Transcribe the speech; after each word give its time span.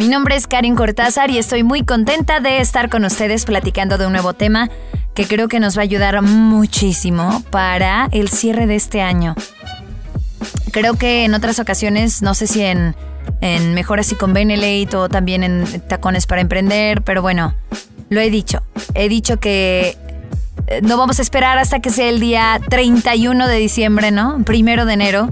Mi 0.00 0.08
nombre 0.08 0.34
es 0.34 0.46
Karen 0.46 0.76
Cortázar 0.76 1.30
y 1.30 1.36
estoy 1.36 1.62
muy 1.62 1.84
contenta 1.84 2.40
de 2.40 2.62
estar 2.62 2.88
con 2.88 3.04
ustedes 3.04 3.44
platicando 3.44 3.98
de 3.98 4.06
un 4.06 4.12
nuevo 4.12 4.32
tema 4.32 4.70
que 5.12 5.26
creo 5.26 5.46
que 5.46 5.60
nos 5.60 5.76
va 5.76 5.80
a 5.80 5.82
ayudar 5.82 6.22
muchísimo 6.22 7.42
para 7.50 8.08
el 8.10 8.30
cierre 8.30 8.66
de 8.66 8.76
este 8.76 9.02
año. 9.02 9.34
Creo 10.72 10.94
que 10.94 11.26
en 11.26 11.34
otras 11.34 11.58
ocasiones, 11.58 12.22
no 12.22 12.32
sé 12.32 12.46
si 12.46 12.62
en, 12.62 12.96
en 13.42 13.74
Mejoras 13.74 14.10
y 14.10 14.14
con 14.14 14.32
Benelate 14.32 14.96
o 14.96 15.10
también 15.10 15.44
en 15.44 15.66
Tacones 15.86 16.26
para 16.26 16.40
Emprender, 16.40 17.02
pero 17.02 17.20
bueno, 17.20 17.54
lo 18.08 18.22
he 18.22 18.30
dicho. 18.30 18.62
He 18.94 19.10
dicho 19.10 19.38
que 19.38 19.98
eh, 20.68 20.80
no 20.82 20.96
vamos 20.96 21.18
a 21.18 21.22
esperar 21.22 21.58
hasta 21.58 21.80
que 21.80 21.90
sea 21.90 22.08
el 22.08 22.20
día 22.20 22.58
31 22.70 23.46
de 23.46 23.56
diciembre, 23.58 24.12
¿no? 24.12 24.42
Primero 24.44 24.86
de 24.86 24.94
enero 24.94 25.28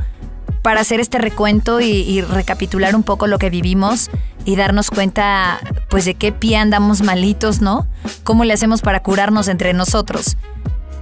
para 0.61 0.83
hacer 0.83 1.01
este 1.01 1.17
recuento 1.17 1.81
y, 1.81 2.21
recapitular 2.21 2.95
un 2.95 3.03
poco 3.03 3.27
lo 3.27 3.39
que 3.39 3.49
vivimos 3.49 4.11
y 4.49 4.57
darnos 4.57 4.89
cuenta, 4.89 5.61
pues, 5.91 6.07
de 6.07 6.15
qué 6.15 6.33
pie 6.33 6.57
andamos 6.57 7.03
malitos, 7.03 7.61
¿no? 7.61 7.87
¿Cómo 8.25 8.45
le 8.45 8.55
hacemos 8.55 8.81
para 8.81 9.03
curarnos 9.03 9.47
entre 9.47 9.75
nosotros? 9.75 10.39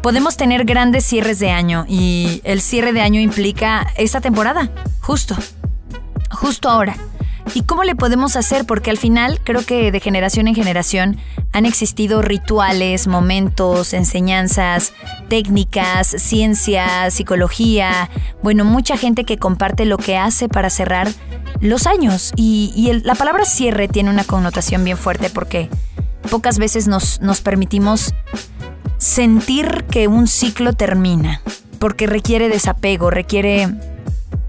Podemos 0.02 0.36
tener 0.36 0.64
grandes 0.64 1.04
cierres 1.04 1.38
de 1.38 1.52
año 1.52 1.84
y 1.88 2.40
el 2.42 2.60
cierre 2.60 2.92
de 2.92 3.02
año 3.02 3.20
implica 3.20 3.86
esta 3.96 4.20
temporada, 4.20 4.72
justo, 5.00 5.36
justo 6.28 6.68
ahora. 6.68 6.96
¿Y 7.54 7.62
cómo 7.62 7.84
le 7.84 7.94
podemos 7.94 8.34
hacer? 8.34 8.66
Porque 8.66 8.90
al 8.90 8.98
final 8.98 9.40
creo 9.44 9.64
que 9.64 9.92
de 9.92 10.00
generación 10.00 10.48
en 10.48 10.56
generación 10.56 11.16
han 11.52 11.66
existido 11.66 12.22
rituales, 12.22 13.06
momentos, 13.06 13.94
enseñanzas, 13.94 14.92
técnicas, 15.28 16.08
ciencia, 16.08 17.12
psicología, 17.12 18.10
bueno, 18.42 18.64
mucha 18.64 18.96
gente 18.96 19.22
que 19.22 19.38
comparte 19.38 19.84
lo 19.84 19.98
que 19.98 20.16
hace 20.16 20.48
para 20.48 20.68
cerrar 20.68 21.08
los 21.60 21.86
años. 21.86 22.32
Y, 22.36 22.90
la 23.04 23.14
palabra 23.14 23.44
cierre 23.44 23.88
tiene 23.88 24.10
una 24.10 24.24
connotación 24.24 24.84
bien 24.84 24.96
fuerte 24.96 25.30
porque 25.30 25.68
pocas 26.30 26.58
veces 26.58 26.88
nos, 26.88 27.20
nos 27.20 27.40
permitimos 27.40 28.14
sentir 28.98 29.84
que 29.90 30.08
un 30.08 30.26
ciclo 30.26 30.72
termina, 30.72 31.40
porque 31.78 32.06
requiere 32.06 32.48
desapego, 32.48 33.10
requiere 33.10 33.68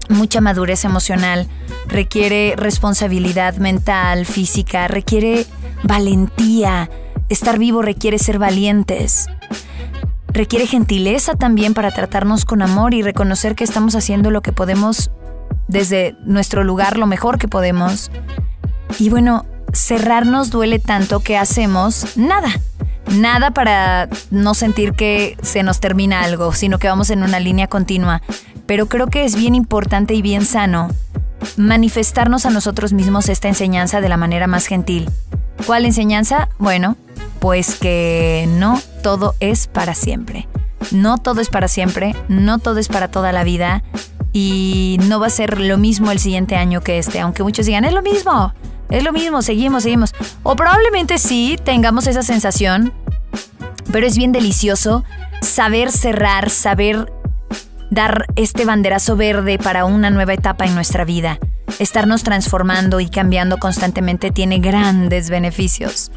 mucha 0.08 0.40
madurez 0.40 0.84
emocional, 0.84 1.46
requiere 1.86 2.54
responsabilidad 2.56 3.56
mental, 3.56 4.26
física, 4.26 4.88
requiere 4.88 5.46
valentía. 5.82 6.90
Estar 7.28 7.58
vivo 7.58 7.82
requiere 7.82 8.18
ser 8.18 8.38
valientes. 8.38 9.26
Requiere 10.28 10.66
gentileza 10.66 11.34
también 11.34 11.74
para 11.74 11.90
tratarnos 11.90 12.44
con 12.44 12.62
amor 12.62 12.94
y 12.94 13.02
reconocer 13.02 13.54
que 13.54 13.64
estamos 13.64 13.94
haciendo 13.94 14.30
lo 14.30 14.40
que 14.40 14.52
podemos 14.52 15.10
desde 15.68 16.16
nuestro 16.24 16.64
lugar, 16.64 16.98
lo 16.98 17.06
mejor 17.06 17.38
que 17.38 17.48
podemos. 17.48 18.10
Y 18.98 19.10
bueno, 19.10 19.46
cerrarnos 19.72 20.50
duele 20.50 20.78
tanto 20.78 21.20
que 21.20 21.36
hacemos 21.36 22.16
nada. 22.16 22.48
Nada 23.12 23.52
para 23.52 24.08
no 24.30 24.52
sentir 24.54 24.92
que 24.92 25.38
se 25.42 25.62
nos 25.62 25.80
termina 25.80 26.22
algo, 26.22 26.52
sino 26.52 26.78
que 26.78 26.88
vamos 26.88 27.08
en 27.10 27.22
una 27.22 27.40
línea 27.40 27.66
continua 27.68 28.20
pero 28.68 28.86
creo 28.86 29.06
que 29.06 29.24
es 29.24 29.34
bien 29.34 29.54
importante 29.54 30.12
y 30.12 30.20
bien 30.20 30.44
sano 30.44 30.90
manifestarnos 31.56 32.44
a 32.44 32.50
nosotros 32.50 32.92
mismos 32.92 33.30
esta 33.30 33.48
enseñanza 33.48 34.02
de 34.02 34.10
la 34.10 34.18
manera 34.18 34.46
más 34.46 34.66
gentil. 34.66 35.10
¿Cuál 35.66 35.86
enseñanza? 35.86 36.50
Bueno, 36.58 36.94
pues 37.40 37.76
que 37.76 38.46
no 38.46 38.78
todo 39.02 39.34
es 39.40 39.68
para 39.68 39.94
siempre. 39.94 40.48
No 40.90 41.16
todo 41.16 41.40
es 41.40 41.48
para 41.48 41.66
siempre, 41.66 42.14
no 42.28 42.58
todo 42.58 42.78
es 42.78 42.88
para 42.88 43.08
toda 43.08 43.32
la 43.32 43.42
vida 43.42 43.82
y 44.32 44.98
no 45.08 45.20
va 45.20 45.26
a 45.28 45.30
ser 45.30 45.60
lo 45.60 45.78
mismo 45.78 46.10
el 46.10 46.18
siguiente 46.18 46.56
año 46.56 46.80
que 46.80 46.98
este, 46.98 47.20
aunque 47.20 47.42
muchos 47.42 47.66
digan, 47.66 47.84
es 47.84 47.92
lo 47.92 48.02
mismo, 48.02 48.52
es 48.90 49.02
lo 49.02 49.12
mismo, 49.12 49.42
seguimos, 49.42 49.82
seguimos. 49.82 50.14
O 50.42 50.56
probablemente 50.56 51.18
sí 51.18 51.58
tengamos 51.64 52.06
esa 52.06 52.22
sensación, 52.22 52.92
pero 53.92 54.06
es 54.06 54.16
bien 54.16 54.32
delicioso 54.32 55.04
saber 55.40 55.90
cerrar, 55.90 56.50
saber 56.50 57.12
dar 57.90 58.26
este 58.36 58.64
banderazo 58.64 59.16
verde 59.16 59.58
para 59.58 59.84
una 59.84 60.10
nueva 60.10 60.34
etapa 60.34 60.66
en 60.66 60.74
nuestra 60.74 61.04
vida. 61.04 61.38
Estarnos 61.78 62.22
transformando 62.22 63.00
y 63.00 63.08
cambiando 63.08 63.58
constantemente 63.58 64.30
tiene 64.30 64.58
grandes 64.58 65.30
beneficios. 65.30 66.10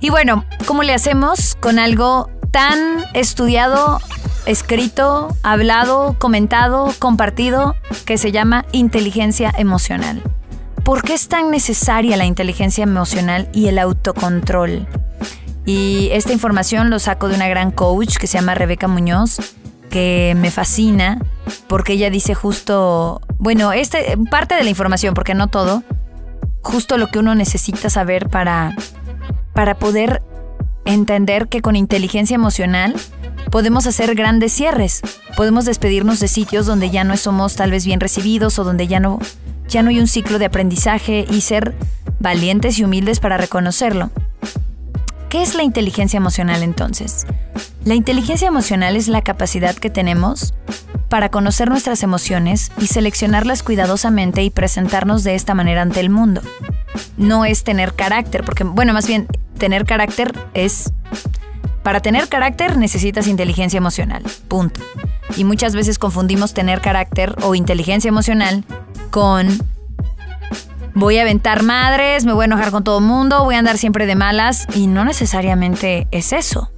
Y 0.00 0.10
bueno, 0.10 0.44
¿cómo 0.66 0.82
le 0.82 0.92
hacemos 0.92 1.56
con 1.60 1.78
algo 1.78 2.28
tan 2.50 3.04
estudiado, 3.14 4.00
escrito, 4.46 5.28
hablado, 5.42 6.16
comentado, 6.18 6.92
compartido, 6.98 7.76
que 8.04 8.18
se 8.18 8.32
llama 8.32 8.64
inteligencia 8.72 9.52
emocional? 9.56 10.22
¿Por 10.84 11.02
qué 11.02 11.14
es 11.14 11.28
tan 11.28 11.50
necesaria 11.50 12.16
la 12.16 12.26
inteligencia 12.26 12.82
emocional 12.82 13.48
y 13.52 13.68
el 13.68 13.78
autocontrol? 13.78 14.86
Y 15.64 16.10
esta 16.12 16.32
información 16.32 16.90
lo 16.90 16.98
saco 16.98 17.28
de 17.28 17.36
una 17.36 17.48
gran 17.48 17.70
coach 17.70 18.18
que 18.18 18.26
se 18.26 18.38
llama 18.38 18.54
Rebeca 18.54 18.86
Muñoz 18.86 19.38
que 19.94 20.34
me 20.36 20.50
fascina 20.50 21.20
porque 21.68 21.92
ella 21.92 22.10
dice 22.10 22.34
justo, 22.34 23.20
bueno, 23.38 23.72
este, 23.72 24.16
parte 24.28 24.56
de 24.56 24.64
la 24.64 24.70
información, 24.70 25.14
porque 25.14 25.34
no 25.34 25.46
todo, 25.46 25.84
justo 26.62 26.98
lo 26.98 27.06
que 27.08 27.20
uno 27.20 27.36
necesita 27.36 27.88
saber 27.90 28.28
para, 28.28 28.74
para 29.52 29.76
poder 29.76 30.20
entender 30.84 31.48
que 31.48 31.62
con 31.62 31.76
inteligencia 31.76 32.34
emocional 32.34 32.94
podemos 33.54 33.86
hacer 33.86 34.16
grandes 34.16 34.52
cierres, 34.52 35.00
podemos 35.36 35.64
despedirnos 35.64 36.18
de 36.18 36.26
sitios 36.26 36.66
donde 36.66 36.90
ya 36.90 37.04
no 37.04 37.16
somos 37.16 37.54
tal 37.54 37.70
vez 37.70 37.86
bien 37.86 38.00
recibidos 38.00 38.58
o 38.58 38.64
donde 38.64 38.88
ya 38.88 38.98
no, 38.98 39.20
ya 39.68 39.84
no 39.84 39.90
hay 39.90 40.00
un 40.00 40.08
ciclo 40.08 40.40
de 40.40 40.46
aprendizaje 40.46 41.24
y 41.30 41.40
ser 41.40 41.72
valientes 42.18 42.80
y 42.80 42.84
humildes 42.84 43.20
para 43.20 43.36
reconocerlo. 43.36 44.10
¿Qué 45.28 45.40
es 45.40 45.54
la 45.54 45.62
inteligencia 45.62 46.16
emocional 46.16 46.64
entonces? 46.64 47.28
La 47.84 47.94
inteligencia 47.94 48.48
emocional 48.48 48.96
es 48.96 49.06
la 49.06 49.22
capacidad 49.22 49.76
que 49.76 49.88
tenemos 49.88 50.52
para 51.08 51.28
conocer 51.28 51.68
nuestras 51.68 52.02
emociones 52.02 52.72
y 52.78 52.88
seleccionarlas 52.88 53.62
cuidadosamente 53.62 54.42
y 54.42 54.50
presentarnos 54.50 55.22
de 55.22 55.36
esta 55.36 55.54
manera 55.54 55.82
ante 55.82 56.00
el 56.00 56.10
mundo. 56.10 56.40
No 57.16 57.44
es 57.44 57.62
tener 57.62 57.94
carácter, 57.94 58.42
porque, 58.42 58.64
bueno, 58.64 58.92
más 58.92 59.06
bien, 59.06 59.28
tener 59.58 59.84
carácter 59.84 60.32
es... 60.54 60.92
Para 61.84 62.00
tener 62.00 62.28
carácter 62.28 62.78
necesitas 62.78 63.26
inteligencia 63.26 63.76
emocional, 63.76 64.22
punto. 64.48 64.80
Y 65.36 65.44
muchas 65.44 65.76
veces 65.76 65.98
confundimos 65.98 66.54
tener 66.54 66.80
carácter 66.80 67.36
o 67.42 67.54
inteligencia 67.54 68.08
emocional 68.08 68.64
con 69.10 69.46
voy 70.94 71.18
a 71.18 71.22
aventar 71.22 71.62
madres, 71.62 72.24
me 72.24 72.32
voy 72.32 72.44
a 72.44 72.46
enojar 72.46 72.70
con 72.70 72.84
todo 72.84 73.00
el 73.00 73.04
mundo, 73.04 73.44
voy 73.44 73.56
a 73.56 73.58
andar 73.58 73.76
siempre 73.76 74.06
de 74.06 74.14
malas 74.14 74.66
y 74.74 74.86
no 74.86 75.04
necesariamente 75.04 76.08
es 76.10 76.32
eso. 76.32 76.70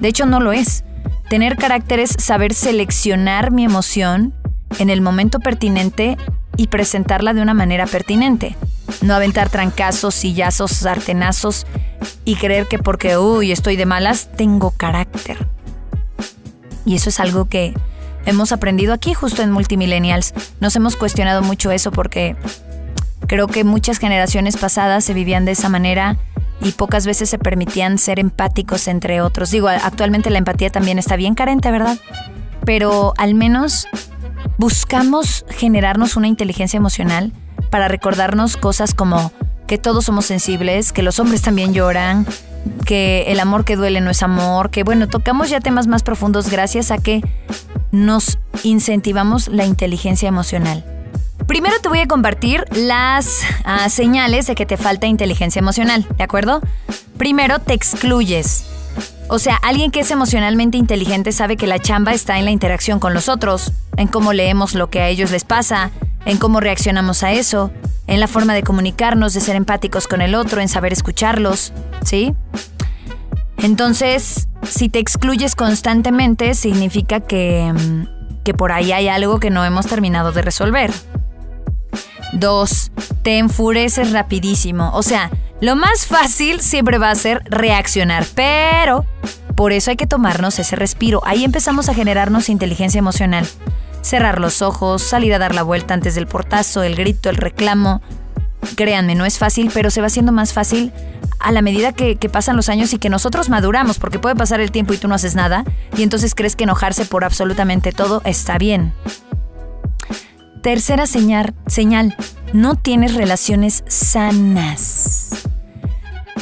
De 0.00 0.08
hecho, 0.08 0.24
no 0.24 0.40
lo 0.40 0.52
es. 0.52 0.84
Tener 1.28 1.56
carácter 1.56 2.00
es 2.00 2.16
saber 2.18 2.54
seleccionar 2.54 3.50
mi 3.50 3.62
emoción 3.62 4.32
en 4.78 4.88
el 4.88 5.02
momento 5.02 5.38
pertinente 5.38 6.16
y 6.56 6.68
presentarla 6.68 7.34
de 7.34 7.42
una 7.42 7.52
manera 7.52 7.86
pertinente. 7.86 8.56
No 9.02 9.14
aventar 9.14 9.48
trancazos, 9.48 10.14
sillazos, 10.14 10.72
sartenazos 10.72 11.66
y 12.24 12.36
creer 12.36 12.66
que 12.66 12.78
porque, 12.78 13.16
uy, 13.18 13.52
estoy 13.52 13.76
de 13.76 13.86
malas, 13.86 14.30
tengo 14.36 14.70
carácter. 14.70 15.46
Y 16.84 16.94
eso 16.94 17.08
es 17.08 17.20
algo 17.20 17.46
que 17.46 17.74
hemos 18.26 18.52
aprendido 18.52 18.92
aquí 18.92 19.14
justo 19.14 19.42
en 19.42 19.50
Multimillennials. 19.50 20.34
Nos 20.60 20.76
hemos 20.76 20.96
cuestionado 20.96 21.42
mucho 21.42 21.70
eso 21.70 21.90
porque 21.90 22.36
creo 23.26 23.48
que 23.48 23.64
muchas 23.64 23.98
generaciones 23.98 24.56
pasadas 24.56 25.04
se 25.04 25.14
vivían 25.14 25.44
de 25.44 25.52
esa 25.52 25.68
manera 25.68 26.16
y 26.60 26.72
pocas 26.72 27.06
veces 27.06 27.28
se 27.28 27.38
permitían 27.38 27.98
ser 27.98 28.18
empáticos 28.18 28.88
entre 28.88 29.20
otros. 29.20 29.50
Digo, 29.50 29.68
actualmente 29.68 30.30
la 30.30 30.38
empatía 30.38 30.70
también 30.70 30.98
está 30.98 31.16
bien 31.16 31.34
carente, 31.34 31.70
¿verdad? 31.70 31.98
Pero 32.64 33.14
al 33.16 33.34
menos 33.34 33.86
buscamos 34.58 35.44
generarnos 35.50 36.16
una 36.16 36.28
inteligencia 36.28 36.78
emocional 36.78 37.32
para 37.76 37.88
recordarnos 37.88 38.56
cosas 38.56 38.94
como 38.94 39.30
que 39.66 39.76
todos 39.76 40.06
somos 40.06 40.24
sensibles, 40.24 40.94
que 40.94 41.02
los 41.02 41.20
hombres 41.20 41.42
también 41.42 41.74
lloran, 41.74 42.26
que 42.86 43.24
el 43.28 43.38
amor 43.38 43.66
que 43.66 43.76
duele 43.76 44.00
no 44.00 44.10
es 44.10 44.22
amor, 44.22 44.70
que 44.70 44.82
bueno, 44.82 45.08
tocamos 45.08 45.50
ya 45.50 45.60
temas 45.60 45.86
más 45.86 46.02
profundos 46.02 46.48
gracias 46.48 46.90
a 46.90 46.96
que 46.96 47.20
nos 47.92 48.38
incentivamos 48.62 49.48
la 49.48 49.66
inteligencia 49.66 50.26
emocional. 50.26 50.86
Primero 51.46 51.78
te 51.82 51.90
voy 51.90 51.98
a 51.98 52.06
compartir 52.08 52.64
las 52.70 53.42
ah, 53.66 53.90
señales 53.90 54.46
de 54.46 54.54
que 54.54 54.64
te 54.64 54.78
falta 54.78 55.06
inteligencia 55.06 55.58
emocional, 55.60 56.06
¿de 56.16 56.24
acuerdo? 56.24 56.62
Primero, 57.18 57.58
te 57.58 57.74
excluyes. 57.74 58.64
O 59.28 59.38
sea, 59.38 59.56
alguien 59.56 59.90
que 59.90 60.00
es 60.00 60.10
emocionalmente 60.10 60.78
inteligente 60.78 61.30
sabe 61.30 61.58
que 61.58 61.66
la 61.66 61.78
chamba 61.78 62.14
está 62.14 62.38
en 62.38 62.46
la 62.46 62.52
interacción 62.52 63.00
con 63.00 63.12
los 63.12 63.28
otros, 63.28 63.70
en 63.98 64.08
cómo 64.08 64.32
leemos 64.32 64.74
lo 64.74 64.88
que 64.88 65.00
a 65.02 65.08
ellos 65.08 65.30
les 65.30 65.44
pasa, 65.44 65.90
en 66.26 66.36
cómo 66.36 66.60
reaccionamos 66.60 67.22
a 67.22 67.32
eso, 67.32 67.70
en 68.06 68.20
la 68.20 68.28
forma 68.28 68.52
de 68.52 68.62
comunicarnos, 68.62 69.32
de 69.32 69.40
ser 69.40 69.56
empáticos 69.56 70.06
con 70.06 70.20
el 70.20 70.34
otro, 70.34 70.60
en 70.60 70.68
saber 70.68 70.92
escucharlos, 70.92 71.72
¿sí? 72.04 72.34
Entonces, 73.62 74.48
si 74.68 74.88
te 74.88 74.98
excluyes 74.98 75.54
constantemente, 75.54 76.54
significa 76.54 77.20
que, 77.20 77.72
mm, 77.72 78.42
que 78.42 78.52
por 78.52 78.72
ahí 78.72 78.92
hay 78.92 79.08
algo 79.08 79.40
que 79.40 79.50
no 79.50 79.64
hemos 79.64 79.86
terminado 79.86 80.32
de 80.32 80.42
resolver. 80.42 80.92
Dos, 82.32 82.90
te 83.22 83.38
enfureces 83.38 84.12
rapidísimo. 84.12 84.90
O 84.94 85.02
sea, 85.02 85.30
lo 85.60 85.74
más 85.74 86.06
fácil 86.06 86.60
siempre 86.60 86.98
va 86.98 87.10
a 87.10 87.14
ser 87.14 87.42
reaccionar, 87.46 88.26
pero 88.34 89.06
por 89.54 89.72
eso 89.72 89.90
hay 89.90 89.96
que 89.96 90.06
tomarnos 90.06 90.58
ese 90.58 90.76
respiro. 90.76 91.22
Ahí 91.24 91.44
empezamos 91.44 91.88
a 91.88 91.94
generarnos 91.94 92.50
inteligencia 92.50 92.98
emocional. 92.98 93.46
Cerrar 94.06 94.40
los 94.40 94.62
ojos, 94.62 95.02
salir 95.02 95.34
a 95.34 95.40
dar 95.40 95.52
la 95.52 95.64
vuelta 95.64 95.92
antes 95.92 96.14
del 96.14 96.28
portazo, 96.28 96.84
el 96.84 96.94
grito, 96.94 97.28
el 97.28 97.36
reclamo. 97.36 98.02
Créanme, 98.76 99.16
no 99.16 99.24
es 99.24 99.36
fácil, 99.36 99.68
pero 99.74 99.90
se 99.90 100.00
va 100.00 100.06
haciendo 100.06 100.30
más 100.30 100.52
fácil 100.52 100.92
a 101.40 101.50
la 101.50 101.60
medida 101.60 101.90
que, 101.90 102.16
pasan 102.30 102.54
los 102.54 102.68
años 102.68 102.92
y 102.92 102.98
que 102.98 103.10
nosotros 103.10 103.48
maduramos, 103.48 103.98
porque 103.98 104.20
puede 104.20 104.36
pasar 104.36 104.60
el 104.60 104.70
tiempo 104.70 104.94
y 104.94 104.98
tú 104.98 105.08
no 105.08 105.16
haces 105.16 105.34
nada, 105.34 105.64
y 105.96 106.04
entonces 106.04 106.36
crees 106.36 106.54
que 106.54 106.62
enojarse 106.62 107.04
por 107.04 107.24
absolutamente 107.24 107.90
todo 107.90 108.22
está 108.24 108.58
bien. 108.58 108.94
Tercera 110.62 111.08
señal, 111.08 111.56
señal, 111.66 112.14
no 112.52 112.76
tienes 112.76 113.12
relaciones 113.14 113.82
sanas. 113.88 115.30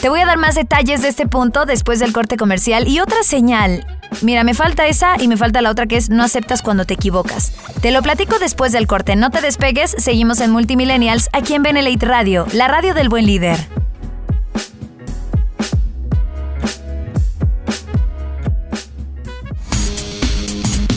Te 0.01 0.09
voy 0.09 0.21
a 0.21 0.27
dar 0.27 0.39
más 0.39 0.55
detalles 0.55 1.03
de 1.03 1.09
este 1.09 1.27
punto 1.27 1.67
después 1.67 1.99
del 1.99 2.13
corte 2.13 2.37
comercial. 2.37 2.89
Y 2.89 3.01
otra 3.01 3.23
señal, 3.23 3.87
mira, 4.23 4.45
me 4.45 4.55
falta 4.55 4.87
esa 4.87 5.21
y 5.21 5.29
me 5.29 5.37
falta 5.37 5.63
la 5.63 5.71
otra 5.71 5.87
que 5.87 5.97
es 5.97 6.11
no 6.11 6.23
aceptas 6.23 6.63
cuando 6.63 6.85
te 6.85 6.95
equivocas. 6.95 7.53
Te 7.81 7.91
lo 7.91 8.03
platico 8.03 8.39
después 8.39 8.73
del 8.73 8.87
corte, 8.87 9.17
no 9.17 9.31
te 9.31 9.41
despegues, 9.41 9.95
seguimos 9.99 10.41
en 10.41 10.51
Multimillennials 10.51 11.31
aquí 11.33 11.55
en 11.55 11.63
Benelite 11.63 12.07
Radio, 12.07 12.47
la 12.53 12.69
radio 12.69 12.93
del 12.95 13.09
buen 13.09 13.27
líder. 13.27 13.59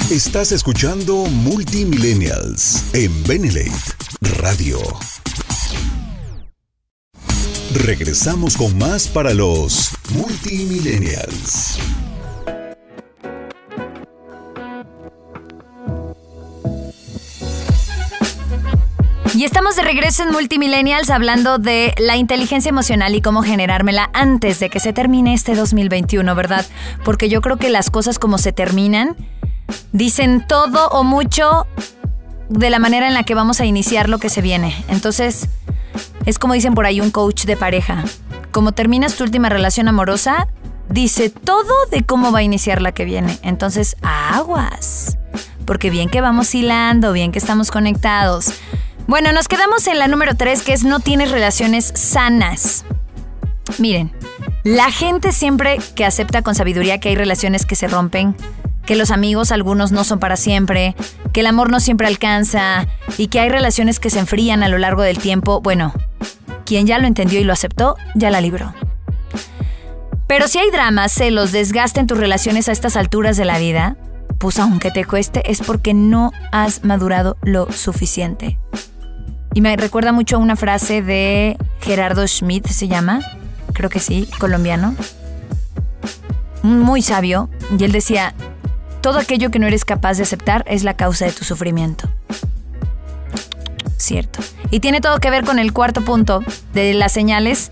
Estás 0.09 0.53
escuchando 0.53 1.25
Multimillennials 1.25 2.85
en 2.93 3.23
Benelate 3.23 3.71
Radio. 4.39 4.79
Regresamos 7.85 8.57
con 8.57 8.75
más 8.79 9.07
para 9.07 9.35
los 9.35 9.91
Multimillennials. 10.09 11.77
Y 19.35 19.43
estamos 19.43 19.75
de 19.75 19.83
regreso 19.83 20.23
en 20.23 20.31
Multimillennials 20.31 21.11
hablando 21.11 21.59
de 21.59 21.93
la 21.99 22.17
inteligencia 22.17 22.69
emocional 22.69 23.13
y 23.13 23.21
cómo 23.21 23.43
generármela 23.43 24.09
antes 24.13 24.59
de 24.59 24.71
que 24.71 24.79
se 24.79 24.91
termine 24.91 25.35
este 25.35 25.53
2021, 25.53 26.33
¿verdad? 26.33 26.65
Porque 27.05 27.29
yo 27.29 27.41
creo 27.41 27.57
que 27.57 27.69
las 27.69 27.91
cosas 27.91 28.17
como 28.17 28.39
se 28.39 28.53
terminan 28.53 29.15
dicen 29.91 30.47
todo 30.47 30.87
o 30.89 31.03
mucho 31.03 31.67
de 32.49 32.71
la 32.71 32.79
manera 32.79 33.07
en 33.07 33.13
la 33.13 33.23
que 33.23 33.35
vamos 33.35 33.61
a 33.61 33.65
iniciar 33.65 34.09
lo 34.09 34.17
que 34.17 34.29
se 34.29 34.41
viene. 34.41 34.75
Entonces, 34.87 35.47
es 36.25 36.39
como 36.39 36.53
dicen 36.53 36.73
por 36.73 36.85
ahí 36.85 37.01
un 37.01 37.11
coach 37.11 37.45
de 37.45 37.57
pareja. 37.57 38.03
Como 38.51 38.71
terminas 38.71 39.15
tu 39.15 39.23
última 39.23 39.49
relación 39.49 39.87
amorosa, 39.87 40.47
dice 40.89 41.29
todo 41.29 41.73
de 41.91 42.03
cómo 42.03 42.31
va 42.31 42.39
a 42.39 42.43
iniciar 42.43 42.81
la 42.81 42.91
que 42.91 43.05
viene. 43.05 43.37
Entonces, 43.41 43.97
aguas. 44.01 45.17
Porque 45.65 45.89
bien 45.89 46.09
que 46.09 46.21
vamos 46.21 46.53
hilando, 46.55 47.11
bien 47.11 47.31
que 47.31 47.39
estamos 47.39 47.71
conectados. 47.71 48.53
Bueno, 49.07 49.31
nos 49.31 49.47
quedamos 49.47 49.87
en 49.87 49.99
la 49.99 50.07
número 50.07 50.35
3, 50.35 50.63
que 50.63 50.73
es 50.73 50.83
no 50.83 50.99
tienes 50.99 51.31
relaciones 51.31 51.91
sanas. 51.95 52.83
Miren, 53.79 54.11
la 54.63 54.91
gente 54.91 55.31
siempre 55.31 55.79
que 55.95 56.05
acepta 56.05 56.41
con 56.41 56.55
sabiduría 56.55 56.99
que 56.99 57.09
hay 57.09 57.15
relaciones 57.15 57.65
que 57.65 57.75
se 57.75 57.87
rompen, 57.87 58.35
que 58.85 58.95
los 58.95 59.11
amigos 59.11 59.51
algunos 59.51 59.91
no 59.91 60.03
son 60.03 60.19
para 60.19 60.35
siempre, 60.35 60.95
que 61.33 61.41
el 61.41 61.47
amor 61.47 61.69
no 61.69 61.79
siempre 61.79 62.07
alcanza 62.07 62.87
y 63.17 63.27
que 63.27 63.39
hay 63.39 63.49
relaciones 63.49 63.99
que 63.99 64.09
se 64.09 64.19
enfrían 64.19 64.63
a 64.63 64.69
lo 64.69 64.77
largo 64.77 65.01
del 65.01 65.19
tiempo, 65.19 65.61
bueno, 65.61 65.93
quien 66.65 66.87
ya 66.87 66.99
lo 66.99 67.07
entendió 67.07 67.39
y 67.39 67.43
lo 67.43 67.53
aceptó, 67.53 67.95
ya 68.15 68.29
la 68.29 68.41
libró. 68.41 68.73
Pero 70.27 70.47
si 70.47 70.57
hay 70.57 70.69
dramas, 70.71 71.13
celos, 71.13 71.51
desgaste 71.51 72.01
en 72.01 72.07
tus 72.07 72.17
relaciones 72.17 72.67
a 72.67 72.73
estas 72.73 72.97
alturas 72.97 73.37
de 73.37 73.45
la 73.45 73.57
vida, 73.59 73.95
pues 74.37 74.59
aunque 74.59 74.91
te 74.91 75.05
cueste, 75.05 75.49
es 75.49 75.61
porque 75.61 75.93
no 75.93 76.31
has 76.51 76.83
madurado 76.83 77.37
lo 77.41 77.71
suficiente. 77.71 78.59
Y 79.53 79.61
me 79.61 79.75
recuerda 79.77 80.11
mucho 80.11 80.37
una 80.37 80.55
frase 80.55 81.01
de 81.01 81.57
Gerardo 81.81 82.27
Schmidt, 82.27 82.67
se 82.67 82.87
llama, 82.87 83.21
creo 83.73 83.89
que 83.89 83.99
sí, 83.99 84.27
colombiano, 84.37 84.95
muy 86.61 87.01
sabio, 87.01 87.49
y 87.79 87.83
él 87.83 87.91
decía, 87.91 88.35
todo 89.07 89.19
aquello 89.19 89.51
que 89.51 89.59
no 89.59 89.67
eres 89.67 89.85
capaz 89.85 90.17
de 90.17 90.23
aceptar 90.23 90.65
es 90.67 90.83
la 90.83 90.97
causa 90.97 91.23
de 91.23 91.31
tu 91.31 91.45
sufrimiento. 91.45 92.09
Cierto. 93.95 94.41
Y 94.69 94.81
tiene 94.81 94.99
todo 94.99 95.21
que 95.21 95.29
ver 95.29 95.45
con 95.45 95.59
el 95.59 95.71
cuarto 95.71 96.01
punto 96.01 96.43
de 96.73 96.93
las 96.93 97.13
señales. 97.13 97.71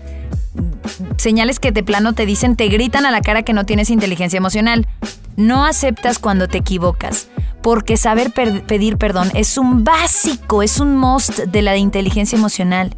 Señales 1.18 1.60
que 1.60 1.72
de 1.72 1.82
plano 1.82 2.14
te 2.14 2.24
dicen, 2.24 2.56
te 2.56 2.68
gritan 2.68 3.04
a 3.04 3.10
la 3.10 3.20
cara 3.20 3.42
que 3.42 3.52
no 3.52 3.66
tienes 3.66 3.90
inteligencia 3.90 4.38
emocional. 4.38 4.88
No 5.36 5.66
aceptas 5.66 6.18
cuando 6.18 6.48
te 6.48 6.56
equivocas, 6.56 7.28
porque 7.60 7.98
saber 7.98 8.32
pedir 8.32 8.96
perdón 8.96 9.30
es 9.34 9.58
un 9.58 9.84
básico, 9.84 10.62
es 10.62 10.80
un 10.80 10.96
must 10.96 11.40
de 11.40 11.60
la 11.60 11.76
inteligencia 11.76 12.38
emocional. 12.38 12.96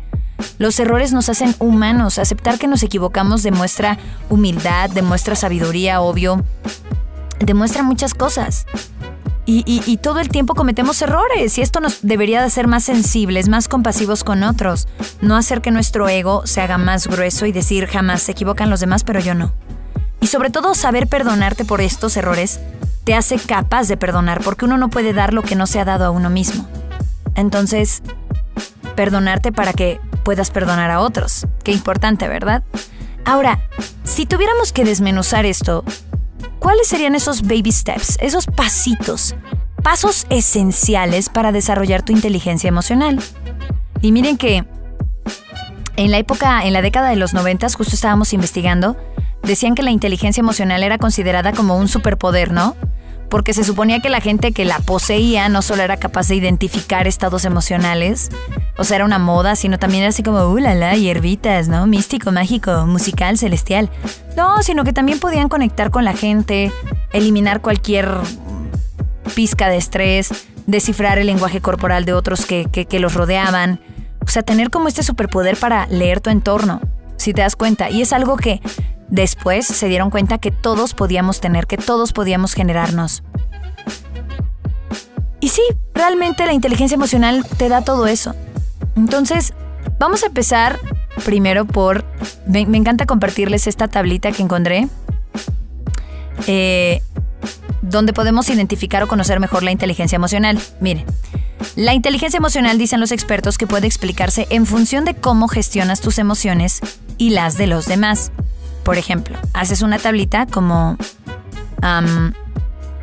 Los 0.58 0.78
errores 0.78 1.12
nos 1.12 1.28
hacen 1.28 1.56
humanos. 1.58 2.20
Aceptar 2.20 2.56
que 2.60 2.68
nos 2.68 2.84
equivocamos 2.84 3.42
demuestra 3.42 3.98
humildad, 4.28 4.90
demuestra 4.90 5.34
sabiduría, 5.34 6.00
obvio 6.02 6.44
demuestra 7.40 7.82
muchas 7.82 8.14
cosas. 8.14 8.66
Y, 9.50 9.96
todo 10.02 10.20
el 10.20 10.28
tiempo 10.28 10.54
cometemos 10.54 11.00
errores 11.00 11.56
y 11.56 11.62
esto 11.62 11.80
nos 11.80 12.02
debería 12.02 12.40
de 12.40 12.46
hacer 12.46 12.66
más 12.66 12.84
sensibles, 12.84 13.48
más 13.48 13.66
compasivos 13.66 14.22
con 14.22 14.42
otros, 14.42 14.88
no 15.22 15.36
hacer 15.36 15.62
que 15.62 15.70
nuestro 15.70 16.06
ego 16.06 16.46
se 16.46 16.60
haga 16.60 16.76
más 16.76 17.06
grueso 17.06 17.46
y 17.46 17.52
decir 17.52 17.86
jamás 17.86 18.22
se 18.22 18.32
equivocan 18.32 18.68
los 18.68 18.80
demás 18.80 19.04
pero 19.04 19.20
yo 19.20 19.34
no. 19.34 19.54
Y 20.20 20.26
sobre 20.26 20.50
todo 20.50 20.74
saber 20.74 21.06
perdonarte 21.06 21.64
por 21.64 21.80
estos 21.80 22.18
errores 22.18 22.60
te 23.04 23.14
hace 23.14 23.38
capaz 23.38 23.88
de 23.88 23.96
perdonar 23.96 24.42
porque 24.44 24.66
uno 24.66 24.76
no 24.76 24.90
puede 24.90 25.14
dar 25.14 25.32
lo 25.32 25.40
que 25.40 25.56
no 25.56 25.66
se 25.66 25.80
ha 25.80 25.86
dado 25.86 26.04
a 26.04 26.10
uno 26.10 26.28
mismo. 26.28 26.68
Entonces, 27.34 28.02
perdonarte 28.96 29.50
para 29.50 29.72
que 29.72 29.98
puedas 30.24 30.50
perdonar 30.50 30.90
a 30.90 31.00
otros. 31.00 31.46
Qué 31.64 31.72
importante, 31.72 32.28
¿verdad? 32.28 32.64
Ahora, 33.24 33.60
si 34.04 34.26
tuviéramos 34.26 34.72
que 34.72 34.84
desmenuzar 34.84 35.46
esto, 35.46 35.84
¿Cuáles 36.58 36.88
serían 36.88 37.14
esos 37.14 37.42
baby 37.42 37.72
steps, 37.72 38.18
esos 38.20 38.46
pasitos, 38.46 39.36
pasos 39.82 40.26
esenciales 40.30 41.28
para 41.28 41.52
desarrollar 41.52 42.02
tu 42.02 42.12
inteligencia 42.12 42.68
emocional? 42.68 43.20
Y 44.00 44.12
miren 44.12 44.36
que 44.36 44.64
en 45.96 46.10
la 46.10 46.18
época, 46.18 46.64
en 46.64 46.72
la 46.72 46.82
década 46.82 47.10
de 47.10 47.16
los 47.16 47.34
90, 47.34 47.68
justo 47.70 47.94
estábamos 47.94 48.32
investigando, 48.32 48.96
decían 49.42 49.74
que 49.74 49.82
la 49.82 49.90
inteligencia 49.90 50.40
emocional 50.40 50.82
era 50.82 50.98
considerada 50.98 51.52
como 51.52 51.76
un 51.76 51.88
superpoder, 51.88 52.52
¿no? 52.52 52.76
porque 53.28 53.52
se 53.52 53.64
suponía 53.64 54.00
que 54.00 54.08
la 54.08 54.20
gente 54.20 54.52
que 54.52 54.64
la 54.64 54.78
poseía 54.80 55.48
no 55.48 55.62
solo 55.62 55.82
era 55.82 55.96
capaz 55.96 56.28
de 56.28 56.36
identificar 56.36 57.06
estados 57.06 57.44
emocionales, 57.44 58.30
o 58.78 58.84
sea, 58.84 58.96
era 58.96 59.04
una 59.04 59.18
moda, 59.18 59.56
sino 59.56 59.78
también 59.78 60.04
era 60.04 60.10
así 60.10 60.22
como, 60.22 60.46
uh, 60.46 60.58
la, 60.58 60.94
¿no? 61.68 61.86
Místico, 61.86 62.32
mágico, 62.32 62.86
musical, 62.86 63.36
celestial. 63.36 63.90
No, 64.36 64.62
sino 64.62 64.84
que 64.84 64.92
también 64.92 65.20
podían 65.20 65.48
conectar 65.48 65.90
con 65.90 66.04
la 66.04 66.14
gente, 66.14 66.72
eliminar 67.12 67.60
cualquier 67.60 68.08
pizca 69.34 69.68
de 69.68 69.76
estrés, 69.76 70.30
descifrar 70.66 71.18
el 71.18 71.26
lenguaje 71.26 71.60
corporal 71.60 72.04
de 72.04 72.14
otros 72.14 72.46
que, 72.46 72.64
que 72.66 73.00
los 73.00 73.14
rodeaban. 73.14 73.80
O 74.24 74.28
sea, 74.28 74.42
tener 74.42 74.70
como 74.70 74.88
este 74.88 75.02
superpoder 75.02 75.56
para 75.56 75.86
leer 75.88 76.20
tu 76.20 76.30
entorno, 76.30 76.80
si 77.16 77.32
te 77.32 77.42
das 77.42 77.56
cuenta. 77.56 77.90
Y 77.90 78.02
es 78.02 78.12
algo 78.12 78.36
que 78.36 78.60
Después 79.10 79.66
se 79.66 79.88
dieron 79.88 80.10
cuenta 80.10 80.38
que 80.38 80.50
todos 80.50 80.92
podíamos 80.94 81.40
tener, 81.40 81.66
que 81.66 81.78
todos 81.78 82.12
podíamos 82.12 82.52
generarnos. 82.52 83.22
Y 85.40 85.48
sí, 85.48 85.62
realmente 85.94 86.44
la 86.46 86.52
inteligencia 86.52 86.96
emocional 86.96 87.44
te 87.56 87.68
da 87.68 87.82
todo 87.82 88.06
eso. 88.06 88.34
Entonces, 88.98 89.54
vamos 89.98 90.24
a 90.24 90.26
empezar 90.26 90.78
primero 91.24 91.64
por... 91.64 92.04
Me, 92.46 92.60
encanta 92.60 93.06
compartirles 93.06 93.66
esta 93.66 93.86
tablita 93.86 94.32
que 94.32 94.42
encontré, 94.42 94.88
eh, 96.46 97.00
donde 97.80 98.12
podemos 98.12 98.50
identificar 98.50 99.02
o 99.02 99.08
conocer 99.08 99.38
mejor 99.38 99.62
la 99.62 99.70
inteligencia 99.70 100.16
emocional. 100.16 100.58
Mire, 100.80 101.04
la 101.76 101.94
inteligencia 101.94 102.38
emocional, 102.38 102.76
dicen 102.76 102.98
los 102.98 103.12
expertos, 103.12 103.56
que 103.56 103.68
puede 103.68 103.86
explicarse 103.86 104.48
en 104.50 104.66
función 104.66 105.04
de 105.04 105.14
cómo 105.14 105.46
gestionas 105.46 106.00
tus 106.00 106.18
emociones 106.18 106.80
y 107.18 107.30
las 107.30 107.56
de 107.56 107.68
los 107.68 107.86
demás. 107.86 108.32
Por 108.82 108.98
ejemplo, 108.98 109.38
haces 109.54 109.82
una 109.82 109.98
tablita 109.98 110.46
como... 110.46 110.96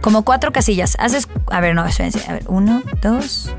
como 0.01 0.23
cuatro 0.23 0.51
casillas. 0.51 0.97
Haces... 0.99 1.29
A 1.49 1.61
ver, 1.61 1.73
no, 1.73 1.85
espérense. 1.85 2.21
A 2.27 2.33
ver, 2.33 2.43
uno, 2.47 2.83
dos... 3.01 3.49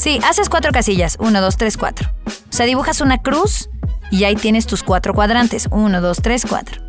Sí, 0.00 0.18
haces 0.26 0.48
cuatro 0.48 0.72
casillas. 0.72 1.18
Uno, 1.20 1.42
dos, 1.42 1.58
tres, 1.58 1.76
cuatro. 1.76 2.10
O 2.26 2.52
sea, 2.52 2.64
dibujas 2.64 3.02
una 3.02 3.18
cruz 3.18 3.68
y 4.10 4.24
ahí 4.24 4.34
tienes 4.34 4.66
tus 4.66 4.82
cuatro 4.82 5.12
cuadrantes. 5.12 5.68
Uno, 5.70 6.00
dos, 6.00 6.22
tres, 6.22 6.46
cuatro. 6.48 6.80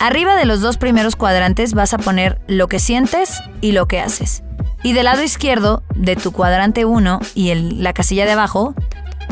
Arriba 0.00 0.34
de 0.34 0.44
los 0.44 0.60
dos 0.60 0.76
primeros 0.76 1.14
cuadrantes 1.14 1.72
vas 1.72 1.94
a 1.94 1.98
poner 1.98 2.40
lo 2.48 2.66
que 2.66 2.80
sientes 2.80 3.40
y 3.60 3.70
lo 3.70 3.86
que 3.86 4.00
haces. 4.00 4.42
Y 4.82 4.92
del 4.92 5.04
lado 5.04 5.22
izquierdo 5.22 5.84
de 5.94 6.16
tu 6.16 6.32
cuadrante 6.32 6.84
1 6.84 7.20
y 7.36 7.54
la 7.54 7.92
casilla 7.92 8.26
de 8.26 8.32
abajo, 8.32 8.74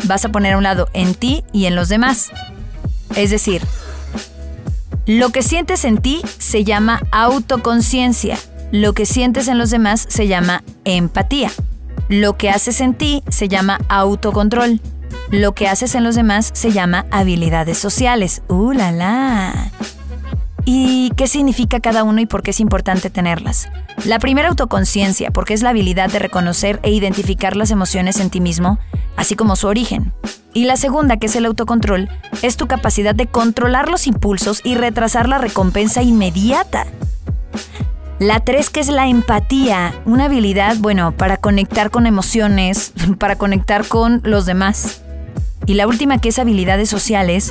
vas 0.05 0.25
a 0.25 0.29
poner 0.29 0.55
un 0.55 0.63
lado 0.63 0.89
en 0.93 1.17
ti 1.17 1.43
y 1.53 1.67
en 1.67 1.75
los 1.75 1.89
demás. 1.89 2.31
Es 3.17 3.31
decir, 3.31 3.61
lo 5.07 5.31
que 5.31 5.43
sientes 5.43 5.85
en 5.85 5.99
ti 5.99 6.23
se 6.39 6.63
llama 6.63 7.03
autoconciencia. 7.11 8.39
Lo 8.71 8.93
que 8.93 9.05
sientes 9.05 9.49
en 9.49 9.59
los 9.59 9.71
demás 9.71 10.07
se 10.09 10.29
llama 10.29 10.63
empatía. 10.85 11.51
Lo 12.11 12.37
que 12.37 12.51
haces 12.51 12.81
en 12.81 12.95
ti 12.95 13.23
se 13.29 13.47
llama 13.47 13.79
autocontrol. 13.89 14.81
Lo 15.31 15.55
que 15.55 15.69
haces 15.69 15.95
en 15.95 16.03
los 16.03 16.17
demás 16.17 16.51
se 16.55 16.73
llama 16.73 17.07
habilidades 17.13 17.79
sociales. 17.79 18.43
¡Uh, 18.49 18.73
la, 18.73 18.91
la! 18.91 19.71
¿Y 20.65 21.13
qué 21.17 21.29
significa 21.29 21.79
cada 21.79 22.03
uno 22.03 22.21
y 22.21 22.27
por 22.27 22.43
qué 22.43 22.51
es 22.51 22.59
importante 22.59 23.11
tenerlas? 23.11 23.69
La 24.05 24.19
primera 24.19 24.49
autoconciencia, 24.49 25.31
porque 25.31 25.55
es 25.55 25.63
la 25.63 25.71
habilidad 25.71 26.11
de 26.11 26.19
reconocer 26.19 26.81
e 26.83 26.91
identificar 26.91 27.55
las 27.55 27.71
emociones 27.71 28.19
en 28.19 28.29
ti 28.29 28.41
mismo, 28.41 28.81
así 29.15 29.37
como 29.37 29.55
su 29.55 29.69
origen. 29.69 30.13
Y 30.53 30.65
la 30.65 30.77
segunda, 30.77 31.17
que 31.17 31.27
es 31.27 31.37
el 31.37 31.47
autocontrol, 31.47 32.09
es 32.43 32.57
tu 32.57 32.67
capacidad 32.67 33.15
de 33.15 33.29
controlar 33.29 33.89
los 33.89 34.09
impulsos 34.09 34.63
y 34.65 34.75
retrasar 34.75 35.29
la 35.29 35.39
recompensa 35.39 36.03
inmediata. 36.03 36.87
La 38.21 38.41
tres, 38.41 38.69
que 38.69 38.81
es 38.81 38.89
la 38.89 39.09
empatía, 39.09 39.95
una 40.05 40.27
habilidad, 40.27 40.77
bueno, 40.77 41.13
para 41.13 41.39
conectar 41.39 41.91
con 41.91 42.07
emociones, 42.07 42.93
para 43.19 43.37
conectar 43.37 43.89
con 43.89 44.21
los 44.25 44.45
demás. 44.45 45.01
Y 45.65 45.73
la 45.73 45.87
última, 45.87 46.19
que 46.19 46.29
es 46.29 46.39
habilidades 46.39 46.91
sociales, 46.91 47.51